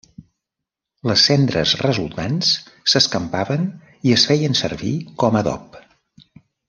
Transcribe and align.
Les 1.09 1.25
cendres 1.27 1.73
resultants 1.81 2.49
s'escampaven 2.93 3.69
i 4.09 4.15
es 4.19 4.25
feien 4.31 4.59
servir 4.63 4.95
com 5.25 5.39
a 5.41 5.45
adob. 5.47 5.79